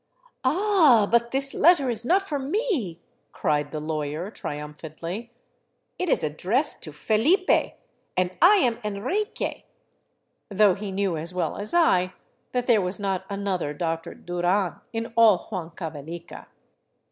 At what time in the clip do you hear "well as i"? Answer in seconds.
11.35-12.13